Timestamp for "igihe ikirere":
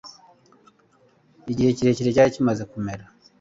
1.51-2.15